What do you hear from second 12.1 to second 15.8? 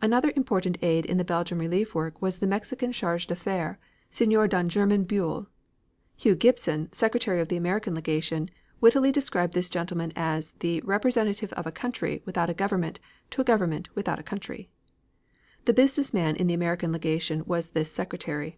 without a government to a government without a country." The